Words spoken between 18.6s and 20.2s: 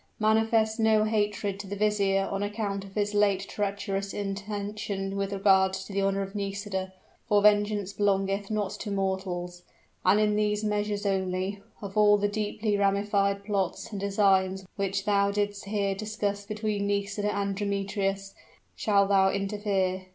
shall thou interfere.